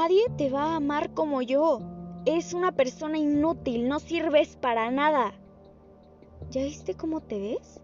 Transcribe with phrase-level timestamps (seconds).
[0.00, 1.80] Nadie te va a amar como yo.
[2.24, 5.34] Es una persona inútil, no sirves para nada.
[6.50, 7.82] ¿Ya viste cómo te ves?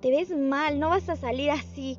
[0.00, 1.98] Te ves mal, no vas a salir así.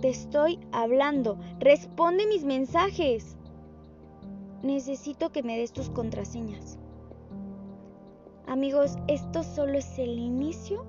[0.00, 1.36] Te estoy hablando.
[1.60, 3.36] Responde mis mensajes.
[4.62, 6.78] Necesito que me des tus contraseñas.
[8.46, 10.86] Amigos, esto solo es el inicio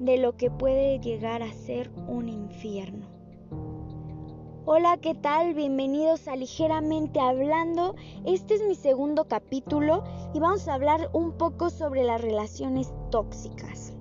[0.00, 3.15] de lo que puede llegar a ser un infierno.
[4.68, 5.54] Hola, ¿qué tal?
[5.54, 7.94] Bienvenidos a Ligeramente Hablando.
[8.24, 10.02] Este es mi segundo capítulo
[10.34, 13.92] y vamos a hablar un poco sobre las relaciones tóxicas.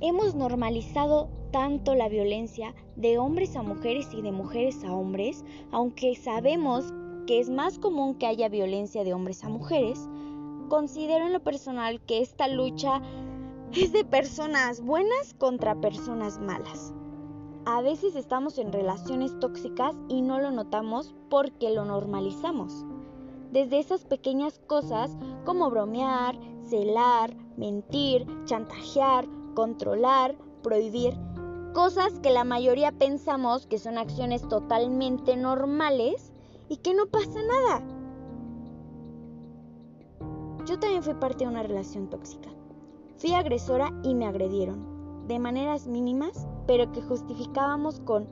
[0.00, 6.14] Hemos normalizado tanto la violencia de hombres a mujeres y de mujeres a hombres, aunque
[6.14, 6.86] sabemos
[7.26, 10.08] que es más común que haya violencia de hombres a mujeres,
[10.70, 13.02] considero en lo personal que esta lucha
[13.76, 16.94] es de personas buenas contra personas malas.
[17.66, 22.84] A veces estamos en relaciones tóxicas y no lo notamos porque lo normalizamos.
[23.52, 25.16] Desde esas pequeñas cosas
[25.46, 26.38] como bromear,
[26.68, 31.14] celar, mentir, chantajear, controlar, prohibir,
[31.72, 36.34] cosas que la mayoría pensamos que son acciones totalmente normales
[36.68, 37.82] y que no pasa nada.
[40.66, 42.50] Yo también fui parte de una relación tóxica.
[43.16, 44.93] Fui agresora y me agredieron
[45.26, 48.28] de maneras mínimas, pero que justificábamos con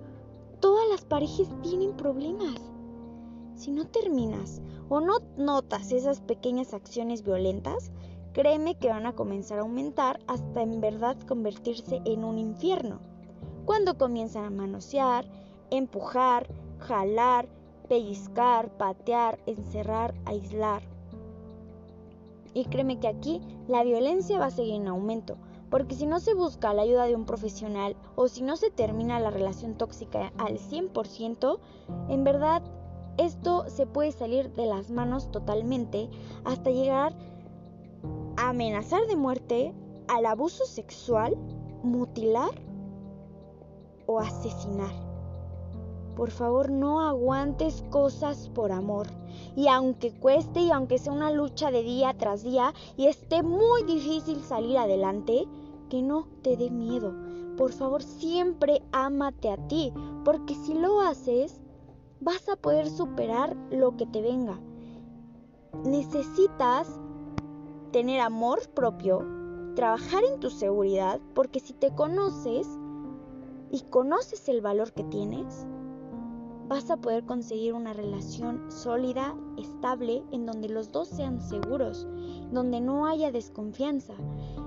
[0.61, 2.55] todas las parejas tienen problemas.
[3.55, 7.91] Si no terminas o no notas esas pequeñas acciones violentas,
[8.33, 13.01] créeme que van a comenzar a aumentar hasta en verdad convertirse en un infierno.
[13.65, 15.25] Cuando comienzan a manosear,
[15.71, 16.47] empujar,
[16.79, 17.49] jalar,
[17.89, 20.83] pellizcar, patear, encerrar, aislar.
[22.55, 25.37] Y créeme que aquí la violencia va a seguir en aumento
[25.73, 29.19] porque si no se busca la ayuda de un profesional o si no se termina
[29.21, 31.59] la relación tóxica al 100%,
[32.11, 32.63] en verdad
[33.17, 36.11] esto se puede salir de las manos totalmente
[36.45, 37.15] hasta llegar
[38.37, 39.73] a amenazar de muerte,
[40.09, 41.39] al abuso sexual,
[41.83, 42.51] mutilar
[44.05, 44.93] o asesinar.
[46.17, 49.07] Por favor, no aguantes cosas por amor.
[49.57, 53.85] Y aunque cueste y aunque sea una lucha de día tras día y esté muy
[53.85, 55.47] difícil salir adelante,
[55.93, 57.13] que no te dé miedo.
[57.59, 59.93] Por favor, siempre ámate a ti,
[60.25, 61.61] porque si lo haces,
[62.19, 64.59] vas a poder superar lo que te venga.
[65.85, 66.99] Necesitas
[67.91, 69.23] tener amor propio,
[69.75, 72.67] trabajar en tu seguridad, porque si te conoces
[73.71, 75.67] y conoces el valor que tienes,
[76.73, 82.09] vas a poder conseguir una relación sólida, estable, en donde los dos sean seguros,
[82.51, 84.15] donde no haya desconfianza.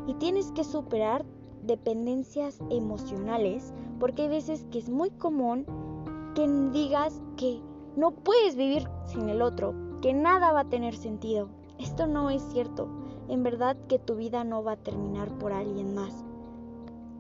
[0.06, 1.26] Y tienes que superar
[1.64, 5.66] dependencias emocionales, porque hay veces que es muy común
[6.36, 7.60] que digas que
[7.96, 9.74] no puedes vivir sin el otro,
[10.04, 11.50] que nada va a tener sentido.
[11.80, 12.88] Esto no es cierto.
[13.30, 16.24] En verdad que tu vida no va a terminar por alguien más.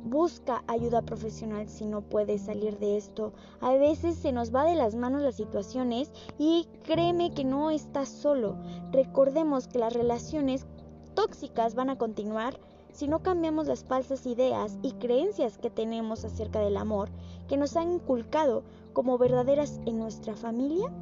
[0.05, 3.33] Busca ayuda profesional si no puedes salir de esto.
[3.59, 8.07] A veces se nos va de las manos las situaciones y créeme que no estás
[8.07, 8.55] solo.
[8.91, 10.67] Recordemos que las relaciones
[11.15, 12.59] tóxicas van a continuar
[12.93, 17.09] si no cambiamos las falsas ideas y creencias que tenemos acerca del amor
[17.47, 20.93] que nos han inculcado como verdaderas en nuestra familia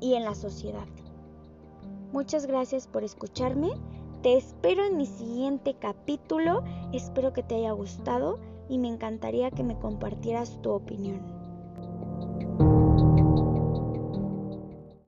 [0.00, 0.86] y en la sociedad.
[2.12, 3.70] Muchas gracias por escucharme.
[4.22, 6.62] Te espero en mi siguiente capítulo.
[6.92, 8.38] Espero que te haya gustado
[8.68, 11.41] y me encantaría que me compartieras tu opinión.